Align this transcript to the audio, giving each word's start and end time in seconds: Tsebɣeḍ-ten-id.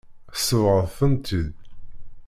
Tsebɣeḍ-ten-id. 0.35 1.45